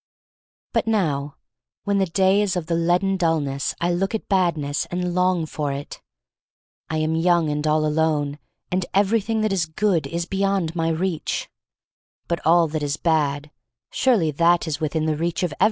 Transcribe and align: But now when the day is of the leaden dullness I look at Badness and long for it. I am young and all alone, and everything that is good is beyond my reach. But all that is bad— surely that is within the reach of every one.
But 0.73 0.87
now 0.87 1.35
when 1.83 1.99
the 1.99 2.07
day 2.07 2.41
is 2.41 2.55
of 2.55 2.65
the 2.65 2.73
leaden 2.73 3.17
dullness 3.17 3.75
I 3.79 3.91
look 3.93 4.15
at 4.15 4.27
Badness 4.27 4.87
and 4.87 5.13
long 5.13 5.45
for 5.45 5.71
it. 5.71 6.01
I 6.89 6.97
am 6.97 7.13
young 7.15 7.51
and 7.51 7.67
all 7.67 7.85
alone, 7.85 8.39
and 8.71 8.83
everything 8.95 9.41
that 9.41 9.53
is 9.53 9.67
good 9.67 10.07
is 10.07 10.25
beyond 10.25 10.75
my 10.75 10.89
reach. 10.89 11.49
But 12.27 12.43
all 12.43 12.67
that 12.69 12.81
is 12.81 12.97
bad— 12.97 13.51
surely 13.91 14.31
that 14.31 14.65
is 14.67 14.79
within 14.79 15.05
the 15.05 15.15
reach 15.15 15.43
of 15.43 15.53
every 15.53 15.57
one. 15.57 15.59